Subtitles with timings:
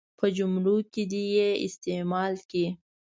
[0.19, 2.67] په جملو کې دې یې استعمال کړي.